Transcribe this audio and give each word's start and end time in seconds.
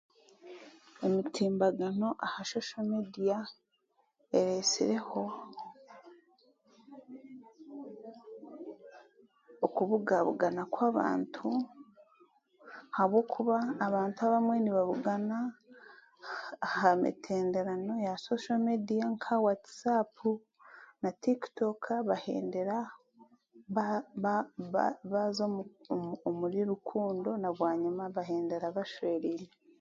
Emitimbagano 1.05 2.07
aha 2.25 2.41
shosho 2.49 2.79
meediya 2.89 3.39
eresireho 4.39 5.23
okubugabugana 9.65 10.63
kw'abantu 10.73 11.47
ahabw'okuba 12.93 13.57
abantu 13.85 14.19
abamwe 14.27 14.55
nibabugana 14.59 15.37
aha 16.65 16.89
mitenderano 17.03 17.93
ya 18.07 18.13
shosho 18.23 18.53
meediya 18.65 19.05
nka 19.15 19.35
waatisaapu 19.43 20.29
na 21.01 21.09
Tikitooko 21.21 21.93
bahendera 22.09 22.77
baza 25.13 25.43
omuri 26.29 26.59
rukundo 26.69 27.29
n'abwanyima 27.37 28.03
bahendera 28.15 28.67
bashwereine 28.77 29.51